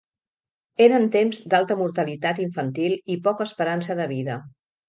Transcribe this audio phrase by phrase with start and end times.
[0.85, 4.43] Eren temps d'alta mortalitat infantil i poca esperança de vida.